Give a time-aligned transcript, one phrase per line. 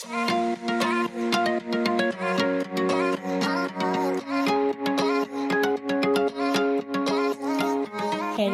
[0.00, 0.12] Hello,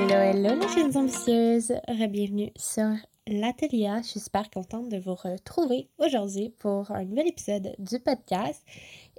[0.09, 1.75] hello les jeunes ambitieuses,
[2.09, 2.95] bienvenue sur
[3.27, 3.93] l'atelier.
[3.99, 8.63] Je suis super contente de vous retrouver aujourd'hui pour un nouvel épisode du podcast.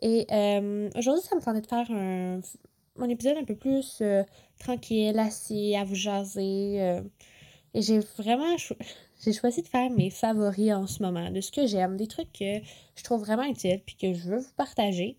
[0.01, 2.41] Et euh, aujourd'hui, ça me tentait de faire un,
[3.07, 4.23] épisode un peu plus euh,
[4.57, 6.81] tranquille, assis, à vous jaser.
[6.81, 7.01] Euh.
[7.75, 8.57] et j'ai vraiment
[9.25, 12.31] j'ai choisi de faire mes favoris en ce moment, de ce que j'aime, des trucs
[12.31, 12.59] que
[12.95, 15.17] je trouve vraiment utiles puis que je veux vous partager.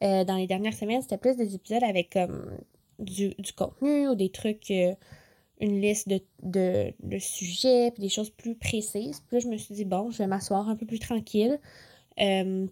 [0.00, 2.58] dans les dernières semaines, c'était plus des épisodes avec comme
[2.98, 9.20] du, contenu ou des trucs, une liste de, de, sujets, puis des choses plus précises.
[9.20, 11.58] Puis là, je me suis dit, bon, je vais m'asseoir un peu plus tranquille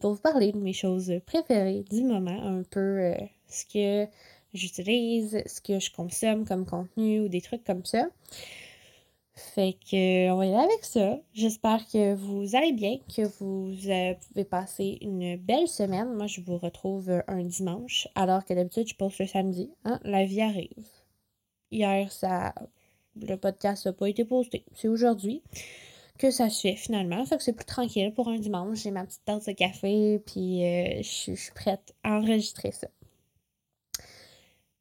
[0.01, 3.15] pour vous parler de mes choses préférées du moment, un peu
[3.49, 4.11] ce que
[4.55, 8.09] j'utilise, ce que je consomme comme contenu ou des trucs comme ça.
[9.35, 11.19] Fait que on va y aller avec ça.
[11.33, 13.75] J'espère que vous allez bien, que vous
[14.29, 16.13] pouvez passer une belle semaine.
[16.15, 19.71] Moi, je vous retrouve un dimanche, alors que d'habitude, je poste le samedi.
[19.85, 20.01] Hein?
[20.05, 20.87] La vie arrive.
[21.71, 22.55] Hier, ça
[23.17, 24.65] le podcast n'a pas été posté.
[24.75, 25.43] C'est aujourd'hui
[26.19, 27.25] que ça se fait finalement.
[27.25, 28.79] Fait que c'est plus tranquille pour un dimanche.
[28.79, 32.89] J'ai ma petite tasse de café, puis euh, je suis prête à enregistrer ça.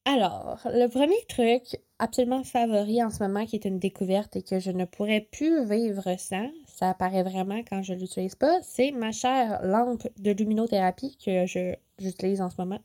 [0.05, 4.59] Alors, le premier truc absolument favori en ce moment qui est une découverte et que
[4.59, 9.11] je ne pourrais plus vivre sans, ça apparaît vraiment quand je l'utilise pas, c'est ma
[9.11, 12.79] chère lampe de luminothérapie que j'utilise en ce moment.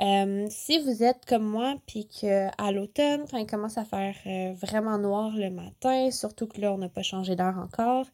[0.00, 4.52] Euh, si vous êtes comme moi, puis qu'à l'automne, quand il commence à faire euh,
[4.54, 8.06] vraiment noir le matin, surtout que là, on n'a pas changé d'heure encore,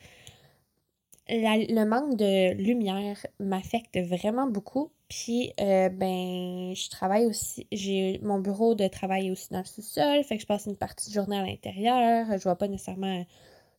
[1.29, 4.91] le manque de lumière m'affecte vraiment beaucoup.
[5.09, 10.25] Puis, euh, ben, je travaille aussi, j'ai mon bureau de travail aussi dans le sous-sol,
[10.25, 12.27] fait que je passe une partie de journée à l'intérieur.
[12.33, 13.25] Je vois pas nécessairement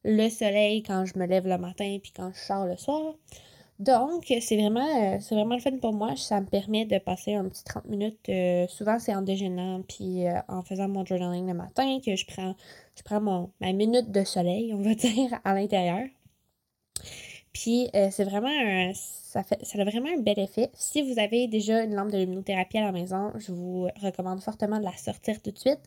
[0.04, 3.16] le soleil quand je me lève le matin puis quand je sors le soir.
[3.80, 6.16] Donc, c'est vraiment, euh, le fun pour moi.
[6.16, 8.30] Ça me permet de passer un petit 30 minutes.
[8.30, 12.56] Euh, souvent, c'est en déjeunant puis en faisant mon journaling le matin que je prends,
[12.96, 16.08] je prends mon, ma minute de soleil, on va dire, à l'intérieur.
[17.56, 20.70] Puis euh, c'est vraiment un, ça fait ça a vraiment un bel effet.
[20.74, 24.78] Si vous avez déjà une lampe de luminothérapie à la maison, je vous recommande fortement
[24.78, 25.80] de la sortir tout de suite.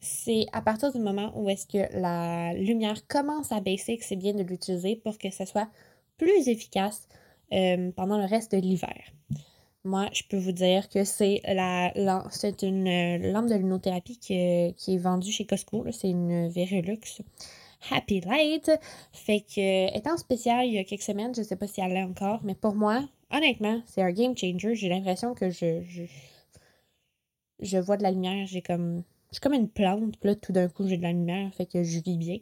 [0.00, 4.16] C'est à partir du moment où est-ce que la lumière commence à baisser que c'est
[4.16, 5.68] bien de l'utiliser pour que ce soit
[6.16, 7.06] plus efficace
[7.52, 9.02] euh, pendant le reste de l'hiver.
[9.84, 11.92] Moi, je peux vous dire que c'est la,
[12.30, 15.84] c'est une euh, lampe de luminothérapie qui, qui est vendue chez Costco.
[15.92, 17.20] C'est une Verulux.
[17.90, 18.70] Happy Light.
[19.12, 22.02] Fait que, étant spécial il y a quelques semaines, je sais pas si elle l'est
[22.02, 24.74] encore, mais pour moi, honnêtement, c'est un game changer.
[24.74, 25.82] J'ai l'impression que je,
[27.60, 28.46] je, vois de la lumière.
[28.46, 29.02] J'ai comme.
[29.30, 31.66] Je suis comme une plante, puis là, tout d'un coup, j'ai de la lumière, fait
[31.66, 32.38] que je vis bien.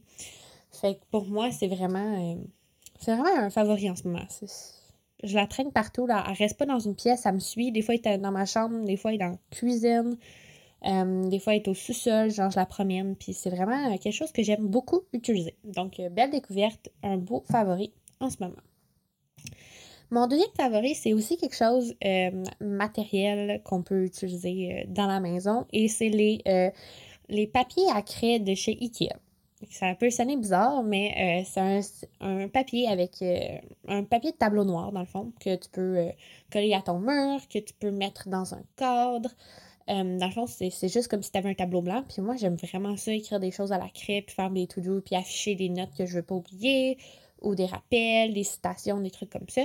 [0.70, 2.32] Fait que pour moi, c'est vraiment.
[2.32, 2.36] Euh,
[3.00, 4.26] c'est vraiment un favori en ce moment.
[5.24, 6.24] Je la traîne partout, là.
[6.28, 7.72] Elle reste pas dans une pièce, elle me suit.
[7.72, 10.16] Des fois, elle est dans ma chambre, des fois, elle est dans la cuisine.
[10.84, 13.96] Euh, des fois, elle est au sous-sol, genre je la promène, puis c'est vraiment euh,
[13.98, 15.54] quelque chose que j'aime beaucoup utiliser.
[15.64, 18.56] Donc, euh, belle découverte, un beau favori en ce moment.
[20.10, 21.94] Mon deuxième favori, c'est aussi quelque chose
[22.60, 26.42] matériel qu'on peut utiliser dans la maison et c'est les,
[27.30, 29.14] les papiers à craie de chez Ikea.
[29.70, 31.80] Ça peut sonner bizarre, mais c'est un,
[32.20, 33.24] un, papier avec
[33.88, 36.10] un papier de tableau noir, dans le fond, que tu peux
[36.52, 39.30] coller à ton mur, que tu peux mettre dans un cadre.
[39.88, 42.04] Euh, dans le fond, c'est juste comme si tu avais un tableau blanc.
[42.08, 45.00] Puis moi, j'aime vraiment ça, écrire des choses à la craie, puis faire des to-do,
[45.00, 46.98] puis afficher des notes que je veux pas oublier,
[47.40, 49.62] ou des rappels, des citations, des trucs comme ça.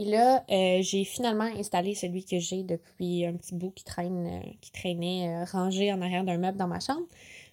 [0.00, 4.26] Et là, euh, j'ai finalement installé celui que j'ai depuis un petit bout qui traîne,
[4.26, 7.06] euh, qui traînait rangé en arrière d'un meuble dans ma chambre.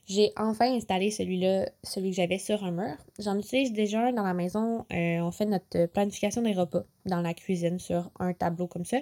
[0.06, 2.96] J'ai enfin installé celui-là, celui que j'avais sur un mur.
[3.18, 4.86] J'en utilise déjà un dans la maison.
[4.92, 8.98] on fait notre planification des repas dans la cuisine sur un tableau comme ça.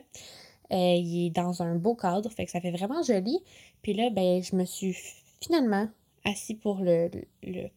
[0.71, 3.39] Euh, il est dans un beau cadre, fait que ça fait vraiment joli.
[3.81, 4.95] Puis là, ben, je me suis
[5.41, 5.87] finalement
[6.25, 7.09] assis pour le,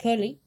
[0.00, 0.38] coller.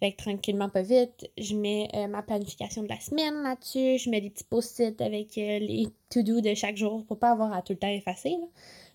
[0.00, 3.98] Fait que tranquillement, pas vite, je mets euh, ma planification de la semaine là-dessus.
[3.98, 7.52] Je mets des petits post-it avec euh, les to-do de chaque jour pour pas avoir
[7.52, 8.36] à tout le temps effacer.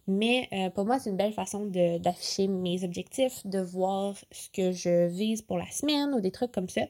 [0.08, 5.08] Mais pour moi, c'est une belle façon d'afficher mes objectifs, de voir ce que je
[5.08, 6.82] vise pour la semaine ou des trucs comme ça.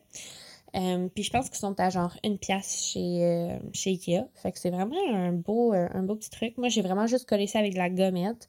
[0.76, 4.24] Euh, puis je pense qu'ils sont à genre une pièce chez, euh, chez Ikea.
[4.36, 6.58] Fait que c'est vraiment un beau, euh, un beau petit truc.
[6.58, 8.48] Moi, j'ai vraiment juste collé ça avec de la gommette.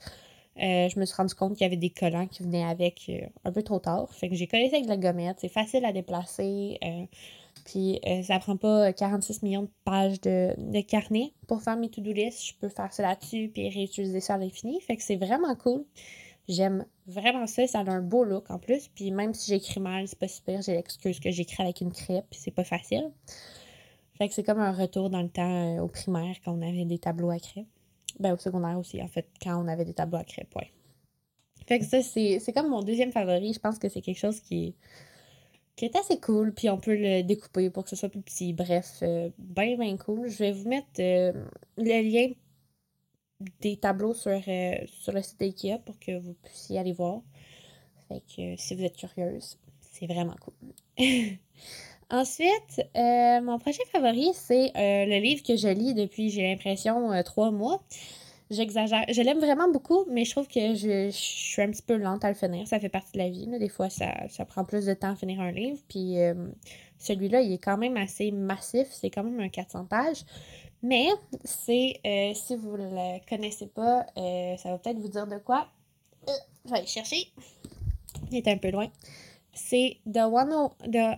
[0.57, 3.11] je me suis rendu compte qu'il y avait des collants qui venaient avec
[3.45, 4.13] un peu trop tard.
[4.15, 5.39] Fait que j'ai collé ça avec de la gommette.
[5.41, 6.79] C'est facile à déplacer.
[7.65, 12.13] puis ça prend pas 46 millions de pages de, de carnet pour faire mes to-do
[12.13, 12.47] list.
[12.47, 14.81] Je peux faire ça là-dessus puis réutiliser ça à l'infini.
[14.81, 15.85] Fait que c'est vraiment cool.
[16.49, 17.67] J'aime vraiment ça.
[17.67, 18.89] Ça a un beau look en plus.
[18.89, 20.63] Puis même si j'écris mal, c'est pas super.
[20.63, 23.11] J'ai l'excuse que j'écris avec une crêpe, c'est pas facile.
[24.19, 26.85] Fait que c'est comme un retour dans le temps euh, au primaire quand on avait
[26.85, 27.67] des tableaux à crêpe.
[28.21, 30.71] Ben, au secondaire aussi, en fait, quand on avait des tableaux à crêpe, ouais.
[31.67, 33.53] Fait que ça, c'est comme mon deuxième favori.
[33.53, 34.75] Je pense que c'est quelque chose qui,
[35.77, 36.53] qui est assez cool.
[36.53, 38.53] Puis on peut le découper pour que ce soit plus petit.
[38.53, 40.29] Bref, euh, bien, bien cool.
[40.29, 41.33] Je vais vous mettre euh,
[41.79, 42.33] le lien
[43.61, 47.21] des tableaux sur, euh, sur le site d'IKEA pour que vous puissiez aller voir.
[48.09, 50.55] Fait que si vous êtes curieuse, c'est vraiment cool.
[52.11, 57.83] Ensuite, mon prochain favori, c'est le livre que je lis depuis, j'ai l'impression, trois mois.
[58.53, 59.07] J'exagère.
[59.09, 62.29] Je l'aime vraiment beaucoup, mais je trouve que je, suis un petit peu lente à
[62.29, 62.69] le finir.
[62.69, 63.47] Ça fait partie de la vie.
[63.47, 65.79] Des fois, ça, prend plus de temps à finir un livre.
[65.89, 66.35] Puis euh,
[66.99, 68.89] celui-là, il est quand même assez massif.
[68.91, 70.25] C'est quand même un 400 pages.
[70.83, 71.09] Mais
[71.45, 75.39] c'est, euh, si vous ne le connaissez pas, euh, ça va peut-être vous dire de
[75.39, 75.69] quoi.
[76.27, 77.29] je vais aller chercher.
[78.31, 78.89] Il est un peu loin.
[79.55, 81.17] C'est The, one the,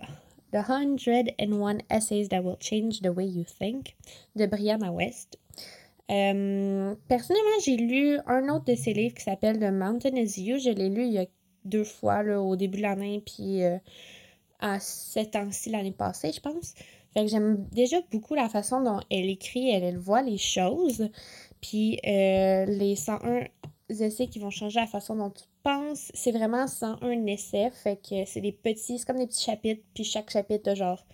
[0.51, 3.95] the 101 Essays That Will Change the Way You Think
[4.35, 5.39] de Brianna West.
[6.11, 10.59] Euh, personnellement, j'ai lu un autre de ses livres qui s'appelle The Mountain is You.
[10.59, 11.25] Je l'ai lu il y a
[11.63, 13.77] deux fois au début de l'année, puis euh,
[14.59, 16.75] à sept temps-ci l'année passée, je pense.
[17.15, 21.09] Fait que j'aime déjà beaucoup la façon dont elle écrit, elle, elle voit les choses.
[21.61, 23.45] Puis euh, les 101
[23.89, 27.71] essais qui vont changer la façon dont tu penses, c'est vraiment 101 essais.
[27.71, 31.05] Fait que c'est des petits, c'est comme des petits chapitres, puis chaque chapitre a genre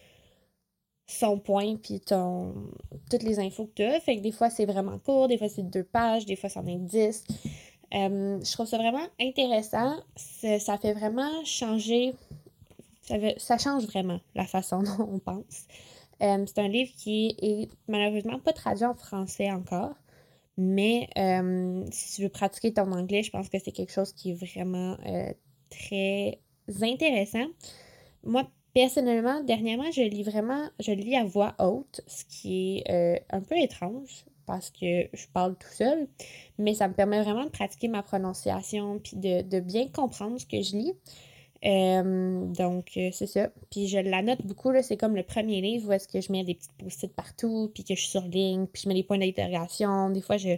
[1.05, 2.53] son point puis ton
[3.09, 3.99] toutes les infos que tu as.
[3.99, 6.65] Fait que des fois, c'est vraiment court, des fois, c'est deux pages, des fois, c'en
[6.65, 7.23] est dix.
[7.93, 9.97] Euh, je trouve ça vraiment intéressant.
[10.15, 12.15] Ça fait vraiment changer.
[13.37, 15.65] Ça, change vraiment la façon dont on pense.
[16.21, 19.95] Euh, c'est un livre qui est malheureusement pas traduit en français encore.
[20.57, 24.31] Mais euh, si tu veux pratiquer ton anglais, je pense que c'est quelque chose qui
[24.31, 24.97] est vraiment
[25.69, 26.39] très
[26.81, 27.47] intéressant.
[28.23, 33.19] Moi, Personnellement, dernièrement, je lis vraiment, je lis à voix haute, ce qui est euh,
[33.29, 36.07] un peu étrange parce que je parle tout seul,
[36.57, 40.61] mais ça me permet vraiment de pratiquer ma prononciation puis de, bien comprendre ce que
[40.61, 40.93] je lis.
[41.63, 43.49] Donc, euh, c'est ça.
[43.69, 46.43] Puis je la note beaucoup, c'est comme le premier livre où est-ce que je mets
[46.43, 49.19] des petites post-it partout, puis que je suis sur ligne, puis je mets des points
[49.19, 50.09] d'interrogation.
[50.09, 50.57] Des fois, je,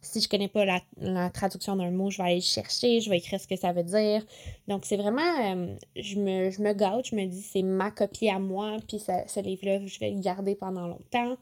[0.00, 0.64] si je connais pas
[0.96, 3.82] la, traduction d'un mot, je vais aller chercher, je vais écrire ce que ça veut
[3.82, 4.24] dire.
[4.66, 8.38] Donc, c'est vraiment, je, me, je me gâte, je me dis, c'est ma copie à
[8.38, 11.36] moi, puis ce livre-là, je vais le garder pendant longtemps.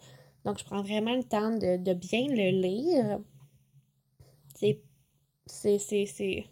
[0.45, 3.21] Donc, je prends vraiment le temps de, bien le lire.
[4.57, 4.81] C'est,
[5.47, 6.45] c'est, c'est,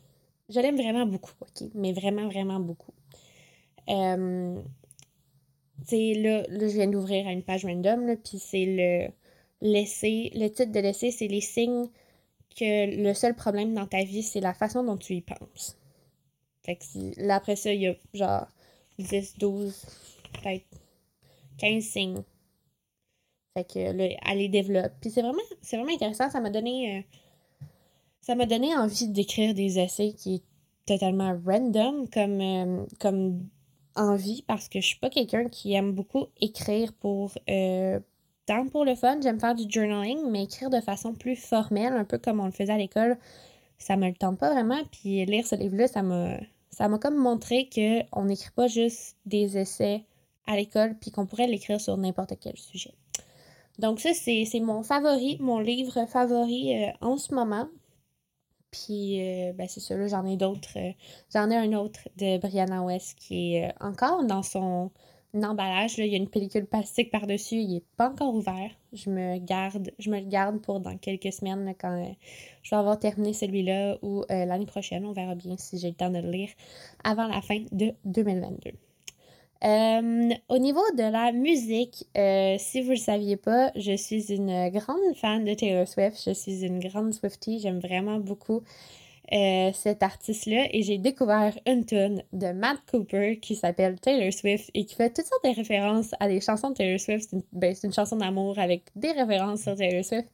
[0.48, 1.68] Je l'aime vraiment beaucoup, OK?
[1.74, 2.92] Mais vraiment, vraiment beaucoup.
[3.88, 4.60] Euh,
[5.90, 9.08] là, là, je viens d'ouvrir une page random, puis c'est le
[9.62, 11.88] l'essai, le titre de l'essai, c'est les signes
[12.56, 15.76] que le seul problème dans ta vie, c'est la façon dont tu y penses.
[16.64, 18.46] Fait que là, après ça, il y a genre
[18.98, 19.86] 10, 12,
[20.32, 20.66] peut-être
[21.58, 22.22] 15 signes.
[23.54, 24.92] Fait que là, elle les développe.
[25.00, 26.30] Puis c'est vraiment, c'est vraiment intéressant.
[26.30, 26.98] Ça m'a donné.
[26.98, 27.02] Euh,
[28.26, 30.42] ça m'a donné envie d'écrire des essais qui est
[30.84, 33.48] totalement random comme, euh, comme
[33.94, 38.00] envie parce que je suis pas quelqu'un qui aime beaucoup écrire pour, euh,
[38.46, 42.04] tant pour le fun, j'aime faire du journaling, mais écrire de façon plus formelle, un
[42.04, 43.16] peu comme on le faisait à l'école,
[43.78, 44.82] ça me le tente pas vraiment.
[44.90, 46.36] Puis lire ce livre-là, ça m'a,
[46.70, 50.02] ça m'a comme montré qu'on n'écrit pas juste des essais
[50.48, 52.94] à l'école, puis qu'on pourrait l'écrire sur n'importe quel sujet.
[53.78, 57.68] Donc ça, c'est, mon favori, mon livre favori euh, en ce moment.
[58.70, 60.76] Puis, euh, ben c'est ça, là, j'en ai d'autres.
[60.76, 60.92] Euh,
[61.32, 64.90] j'en ai un autre de Brianna West qui est encore dans son
[65.44, 65.98] emballage.
[65.98, 66.04] Là.
[66.04, 67.56] Il y a une pellicule plastique par-dessus.
[67.56, 68.70] Il n'est pas encore ouvert.
[68.92, 72.12] Je me garde, je me le garde pour dans quelques semaines quand euh,
[72.62, 75.04] je vais avoir terminé celui-là ou euh, l'année prochaine.
[75.04, 76.50] On verra bien si j'ai le temps de le lire
[77.04, 78.72] avant la fin de 2022.
[79.64, 84.68] Euh, au niveau de la musique, si vous ne le saviez pas, je suis une
[84.70, 86.22] grande fan de Taylor Swift.
[86.26, 87.58] Je suis une grande Swiftie.
[87.60, 88.62] J'aime vraiment beaucoup
[89.32, 94.70] euh, cet artiste-là et j'ai découvert une tune de Matt Cooper qui s'appelle Taylor Swift
[94.72, 97.28] et qui fait toutes sortes de références à des chansons de Taylor Swift.
[97.28, 100.28] C'est une, ben, une, chanson d'amour avec des références sur Taylor Swift.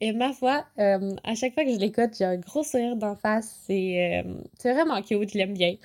[0.00, 3.14] Et ma foi, euh, à chaque fois que je l'écoute, j'ai un gros sourire d'en
[3.14, 3.60] face.
[3.64, 5.76] C'est euh, vraiment cute, je l'aime bien.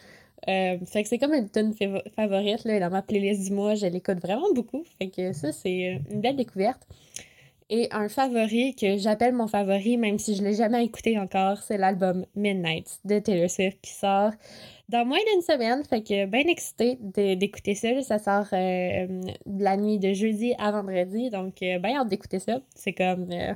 [0.46, 1.74] Fait que c'est comme une tune
[2.16, 3.76] favorite là, dans ma playlist du mois.
[3.76, 4.84] Je l'écoute vraiment beaucoup.
[4.98, 6.82] Fait que ça, c'est une belle découverte.
[7.70, 11.58] Et un favori que j'appelle mon favori, même si je ne l'ai jamais écouté encore,
[11.58, 14.32] c'est l'album Midnight de Taylor Swift qui sort
[14.88, 15.84] dans moins d'une semaine.
[15.84, 16.98] Fait que bien excité
[17.36, 18.02] d'écouter ça.
[18.04, 19.08] Ça sort euh,
[19.46, 21.30] de la nuit de jeudi à vendredi.
[21.30, 22.62] Donc, euh, bien hâte d'écouter ça.
[22.74, 23.54] C'est comme euh,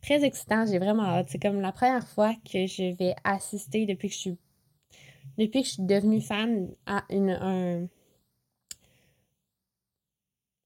[0.00, 0.64] très excitant.
[0.66, 1.26] J'ai vraiment hâte.
[1.30, 4.38] C'est comme la première fois que je vais assister depuis que je suis
[5.40, 7.88] depuis que je suis devenue fan à une, un,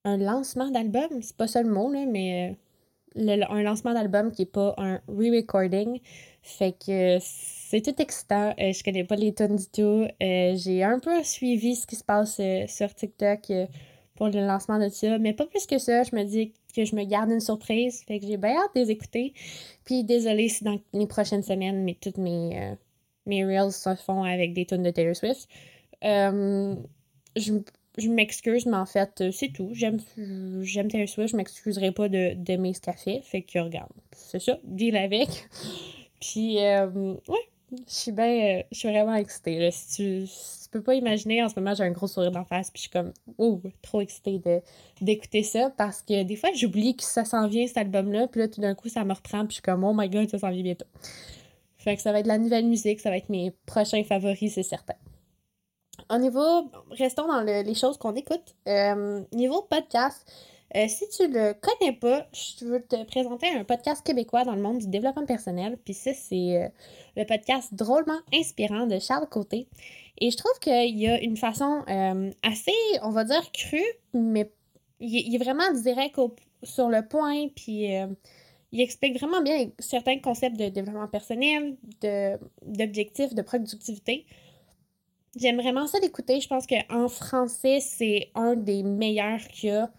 [0.04, 2.56] un lancement d'album, c'est pas ça le mot, là, mais
[3.16, 6.00] euh, un lancement d'album qui est pas un re-recording.
[6.42, 8.52] Fait que c'est tout excitant.
[8.60, 10.06] Euh, je connais pas les tonnes du tout.
[10.22, 13.52] Euh, j'ai un peu suivi ce qui se passe sur TikTok
[14.16, 16.02] pour le lancement de ça, mais pas plus que ça.
[16.02, 18.02] Je me dis que je me garde une surprise.
[18.06, 19.32] Fait que j'ai bien hâte de les écouter.
[19.84, 22.76] Puis désolé si dans les prochaines semaines, mais toutes mes,
[23.26, 25.48] mes reels se font avec des tonnes de Taylor Swift.
[26.02, 27.60] je
[27.96, 29.70] je m'excuse, mais en fait, euh, c'est tout.
[29.72, 29.98] J'aime,
[30.62, 33.20] j'aime Taylor Swift, je m'excuserai pas de, d'aimer ce café.
[33.22, 35.28] Fait que, regarde, c'est ça, deal avec.
[36.20, 36.88] Puis, euh,
[37.28, 39.70] ouais, je suis bien, euh, je suis vraiment excitée.
[39.70, 42.70] Si, tu, tu peux pas imaginer, en ce moment, j'ai un gros sourire d'en face,
[42.70, 44.60] puis je suis comme, oh, trop excitée de,
[45.00, 48.48] d'écouter ça, parce que des fois, j'oublie que ça s'en vient, cet album-là, puis là,
[48.48, 50.50] tout d'un coup, ça me reprend, puis je suis comme, oh my god, ça s'en
[50.50, 50.86] vient bientôt.
[51.84, 54.62] Fait que ça va être la nouvelle musique, ça va être mes prochains favoris, c'est
[54.62, 54.94] certain.
[56.08, 58.56] Au niveau, restons dans les choses qu'on écoute.
[58.66, 60.26] Euh, niveau podcast,
[60.74, 64.62] euh, si tu le connais pas, je veux te présenter un podcast québécois dans le
[64.62, 65.76] monde du développement personnel.
[65.84, 66.68] Puis ça, c'est euh,
[67.18, 69.68] le podcast Drôlement inspirant de Charles Côté.
[70.18, 71.82] Et je trouve qu'il y a une façon
[72.42, 72.72] assez,
[73.02, 73.82] on va dire, crue,
[74.14, 74.50] mais
[75.00, 76.18] il, est vraiment direct
[76.62, 77.48] sur le point.
[77.54, 77.88] Puis
[78.74, 81.76] il explique vraiment bien certains concepts de développement personnel,
[82.62, 84.26] d'objectifs, de productivité.
[85.40, 86.40] J'aime vraiment ça d'écouter.
[86.40, 89.92] Je pense qu'en français, c'est un des meilleurs qu'il y a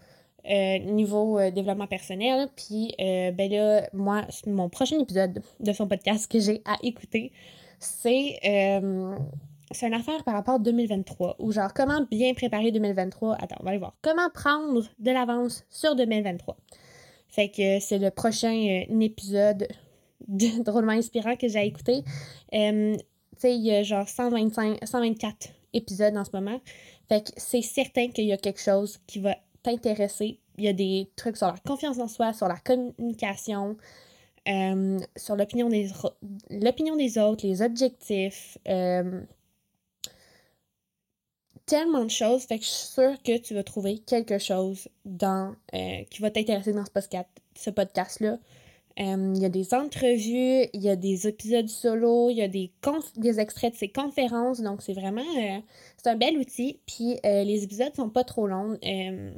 [0.48, 2.48] euh, niveau euh, développement personnel.
[2.54, 7.32] Puis, euh, ben là, moi, mon prochain épisode de son podcast que j'ai à écouter,
[7.80, 8.38] c'est
[9.72, 11.36] c'est une affaire par rapport à 2023.
[11.38, 13.36] Ou genre, comment bien préparer 2023.
[13.36, 13.96] Attends, on va aller voir.
[14.02, 16.56] Comment prendre de l'avance sur 2023.
[17.36, 19.68] Fait que c'est le prochain épisode
[20.26, 22.02] de drôlement inspirant que j'ai à écouter.
[22.50, 22.96] Tu
[23.36, 26.58] sais, il y a genre 125, 124 épisodes en ce moment.
[27.10, 30.40] Fait que c'est certain qu'il y a quelque chose qui va t'intéresser.
[30.56, 33.76] Il y a des trucs sur la confiance en soi, sur la communication,
[34.48, 38.56] euh, sur l'opinion des, autres, les objectifs.
[38.66, 39.20] Euh,
[41.66, 42.44] tellement de choses.
[42.44, 46.30] Fait que je suis sûre que tu vas trouver quelque chose dans euh, qui va
[46.30, 48.38] t'intéresser dans ce podcast-là.
[48.98, 52.48] Euh, il y a des entrevues, il y a des épisodes solo, il y a
[52.48, 52.70] des,
[53.16, 54.62] des extraits de ses conférences.
[54.62, 55.20] Donc, c'est vraiment...
[55.20, 55.58] Euh,
[55.98, 56.78] c'est un bel outil.
[56.86, 58.78] Puis, les épisodes sont pas trop longs.
[58.82, 59.32] je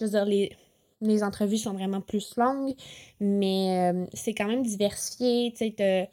[0.00, 0.52] veux dire, les,
[1.00, 2.74] les entrevues sont vraiment plus longues,
[3.18, 5.52] mais c'est quand même diversifié.
[5.52, 6.08] Tu sais,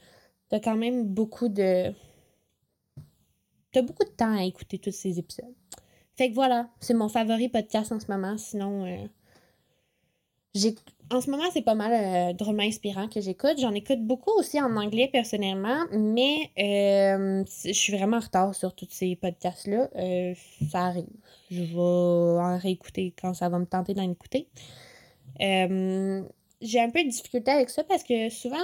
[0.50, 1.91] t'as quand même beaucoup de...
[3.82, 5.53] Beaucoup de temps à écouter tous ces épisodes.
[6.15, 8.38] Fait que voilà, c'est mon favori podcast en ce moment.
[8.38, 9.08] Sinon,
[10.53, 10.75] j'ai
[11.12, 13.55] en ce moment, c'est pas mal euh, drôlement inspirant que j'écoute.
[13.60, 18.74] J'en écoute beaucoup aussi en anglais personnellement, mais euh, je suis vraiment en retard sur
[18.74, 19.89] tous ces podcasts-là.
[19.96, 20.34] Euh,
[20.72, 21.05] ça arrive.
[21.51, 24.48] Je vais en réécouter quand ça va me tenter d'en écouter.
[25.39, 28.58] j'ai un peu de difficulté avec ça parce que souvent,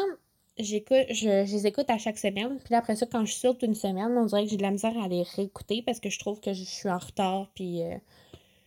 [0.57, 2.59] j'écoute, je, les écoute à chaque semaine.
[2.63, 4.97] Puis après ça, quand je saute une semaine, on dirait que j'ai de la misère
[5.01, 7.49] à les réécouter parce que je trouve que je suis en retard.
[7.55, 7.81] Puis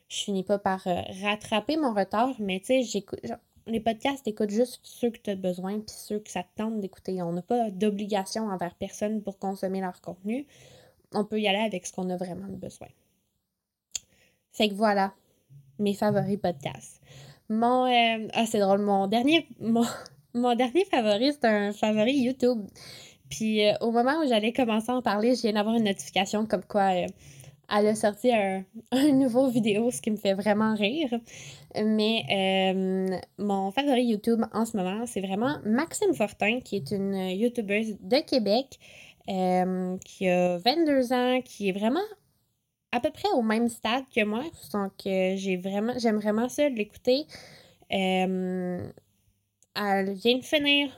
[0.09, 0.83] je finis pas par
[1.23, 2.35] rattraper mon retard.
[2.39, 3.21] Mais tu sais, j'écoute
[3.67, 7.23] les podcasts, écoute juste ceux que tu as besoin puis ceux que ça te d'écouter.
[7.23, 10.47] On n'a pas d'obligation envers personne pour consommer leur contenu.
[11.13, 12.89] On peut y aller avec ce qu'on a vraiment besoin.
[14.53, 15.15] Fait que voilà,
[15.79, 17.01] mes favoris podcasts.
[17.49, 17.87] Mon.
[17.87, 19.49] Euh, ah, c'est drôle, mon dernier.
[20.35, 22.67] Dernier favori, c'est un favori YouTube.
[23.31, 26.47] Puis euh, au moment où j'allais commencer à en parler, je viens d'avoir une notification
[26.47, 26.95] comme quoi.
[26.95, 27.07] Euh,
[27.71, 28.63] elle a sorti un,
[28.93, 31.09] un, nouveau vidéo, ce qui me fait vraiment rire.
[31.83, 37.15] Mais euh, mon favori YouTube en ce moment, c'est vraiment Maxime Fortin, qui est une
[37.31, 38.79] YouTubeuse de Québec,
[39.27, 42.05] qui a 22 ans, qui est vraiment
[42.93, 44.45] à peu près au même stade que moi.
[44.73, 47.27] Donc, j'ai vraiment, j'aime vraiment ça de l'écouter.
[49.77, 50.89] Elle vient de finir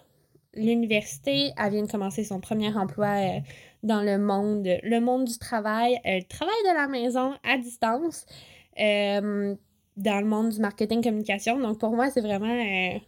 [0.54, 3.42] l'université, elle vient de commencer son premier emploi
[3.82, 5.98] dans le monde, le monde du travail.
[6.04, 8.26] Elle travaille de la maison à distance
[9.96, 11.58] dans le monde du marketing communication.
[11.58, 12.98] Donc pour moi, c'est vraiment euh,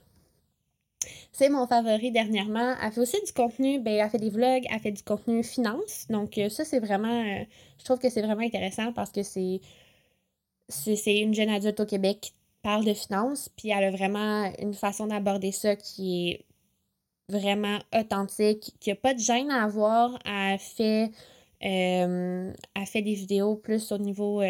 [1.33, 2.75] c'est mon favori dernièrement.
[2.83, 6.07] Elle fait aussi du contenu, ben elle fait des vlogs, elle fait du contenu finance.
[6.09, 7.45] Donc euh, ça c'est vraiment euh,
[7.79, 9.61] je trouve que c'est vraiment intéressant parce que c'est
[10.69, 12.35] c'est une jeune adulte au Québec
[12.69, 16.45] parle de finance, puis elle a vraiment une façon d'aborder ça qui est
[17.31, 20.19] vraiment authentique, qui a pas de gêne à avoir.
[20.27, 21.11] Elle fait,
[21.61, 22.53] elle
[22.87, 24.43] fait des vidéos plus au niveau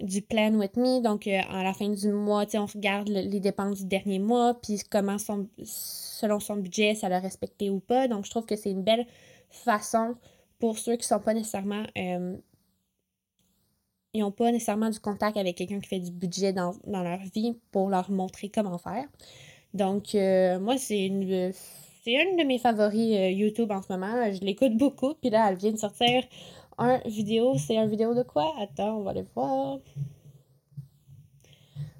[0.00, 1.00] du plan with me.
[1.00, 4.80] Donc, euh, à la fin du mois, on regarde les dépenses du dernier mois, puis
[4.90, 8.08] comment, son, selon son budget, ça l'a respecté ou pas.
[8.08, 9.06] Donc, je trouve que c'est une belle
[9.50, 10.14] façon
[10.58, 12.36] pour ceux qui sont pas nécessairement euh,
[14.18, 17.56] ils n'ont pas nécessairement du contact avec quelqu'un qui fait du budget dans, leur vie
[17.70, 19.04] pour leur montrer comment faire.
[19.74, 21.52] Donc, euh, moi, c'est une,
[22.06, 24.32] une de mes favoris euh, YouTube en ce moment.
[24.32, 25.14] Je l'écoute beaucoup.
[25.14, 26.24] Puis là, elle vient de sortir
[26.78, 27.56] un vidéo.
[27.58, 28.52] C'est un vidéo de quoi?
[28.58, 29.78] Attends, on va aller voir.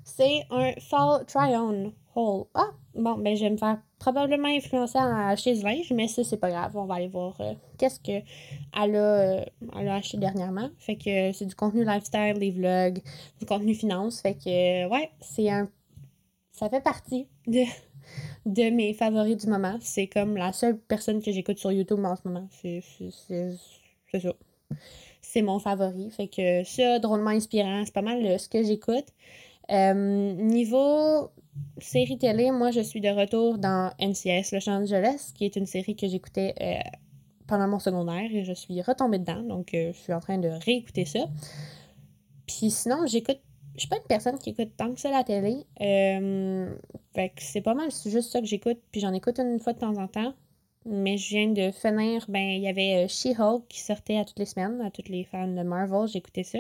[0.02, 2.46] C'est un Fall Try-On Haul.
[2.54, 6.24] Ah, bon, ben je vais me faire probablement influencer à acheter du linge, mais ça,
[6.24, 6.76] c'est pas grave.
[6.76, 8.24] On va aller voir euh, qu'est-ce qu'elle
[8.72, 10.68] a, euh, a acheté dernièrement.
[10.78, 13.00] Fait que c'est du contenu lifestyle, des vlogs,
[13.38, 14.20] du contenu finance.
[14.20, 15.68] Fait que, ouais, c'est un.
[16.52, 17.64] Ça fait partie de,
[18.46, 19.76] de mes favoris du moment.
[19.80, 22.48] C'est comme la seule personne que j'écoute sur YouTube en ce moment.
[22.50, 22.82] C'est
[24.12, 24.32] ça.
[25.20, 26.10] C'est mon favori.
[26.10, 29.06] Fait que ça, drôlement inspirant, c'est pas mal euh, ce que j'écoute.
[29.70, 31.30] niveau
[31.80, 35.96] série télé, moi, je suis de retour dans NCS Los Angeles, qui est une série
[35.96, 36.98] que j'écoutais euh,
[37.46, 40.48] pendant mon secondaire et je suis retombée dedans, donc euh, je suis en train de
[40.48, 41.20] réécouter ça.
[42.46, 43.40] Puis sinon, j'écoute.
[43.74, 45.64] Je suis pas une personne qui écoute tant que ça la télé.
[45.80, 46.74] Euh,
[47.14, 49.72] fait que c'est pas mal, c'est juste ça que j'écoute, puis j'en écoute une fois
[49.72, 50.34] de temps en temps.
[50.84, 54.46] Mais je viens de finir, ben, il y avait She-Hulk qui sortait à toutes les
[54.46, 56.58] semaines, à toutes les fans de Marvel, j'écoutais ça.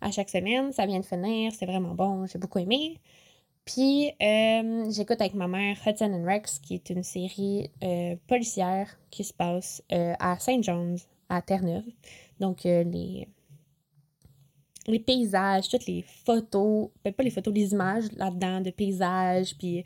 [0.00, 2.98] À chaque semaine, ça vient de finir, c'est vraiment bon, j'ai beaucoup aimé.
[3.64, 8.88] Puis, euh, j'écoute avec ma mère Hudson and Rex, qui est une série euh, policière
[9.10, 11.84] qui se passe euh, à Saint John's, à Terre-Neuve.
[12.40, 13.28] Donc, les,
[14.88, 19.84] les paysages, toutes les photos, ben, pas les photos, les images là-dedans de paysages, puis,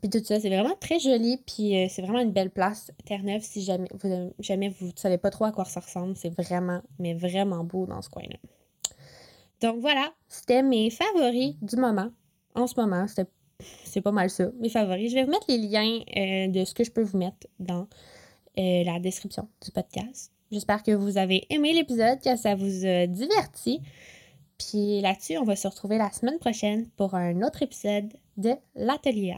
[0.00, 0.38] puis tout ça.
[0.38, 2.92] C'est vraiment très joli, puis c'est vraiment une belle place.
[3.06, 6.30] Terre-Neuve, si jamais vous, jamais vous ne savez pas trop à quoi ça ressemble, c'est
[6.30, 8.38] vraiment, mais vraiment beau dans ce coin-là.
[9.60, 12.10] Donc voilà, c'était mes favoris du moment
[12.54, 13.06] en ce moment,
[13.84, 15.10] c'est pas mal ça, mes favoris.
[15.10, 17.88] Je vais vous mettre les liens euh, de ce que je peux vous mettre dans
[18.58, 20.32] euh, la description du podcast.
[20.50, 23.80] J'espère que vous avez aimé l'épisode, que ça vous a diverti.
[24.58, 29.36] Puis là-dessus, on va se retrouver la semaine prochaine pour un autre épisode de l'Atelier.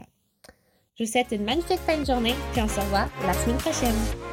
[0.95, 4.32] Je vous souhaite une magnifique fin de journée, puis on se revoit la semaine prochaine.